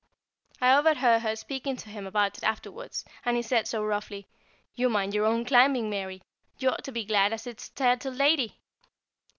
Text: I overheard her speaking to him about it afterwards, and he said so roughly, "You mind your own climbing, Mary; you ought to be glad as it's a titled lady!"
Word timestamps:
I 0.59 0.75
overheard 0.75 1.19
her 1.21 1.35
speaking 1.35 1.75
to 1.77 1.89
him 1.91 2.07
about 2.07 2.35
it 2.39 2.43
afterwards, 2.43 3.05
and 3.23 3.37
he 3.37 3.43
said 3.43 3.67
so 3.67 3.83
roughly, 3.83 4.27
"You 4.73 4.89
mind 4.89 5.13
your 5.13 5.25
own 5.25 5.45
climbing, 5.45 5.91
Mary; 5.91 6.23
you 6.57 6.71
ought 6.71 6.83
to 6.85 6.91
be 6.91 7.05
glad 7.05 7.33
as 7.33 7.45
it's 7.45 7.67
a 7.67 7.73
titled 7.73 8.15
lady!" 8.15 8.55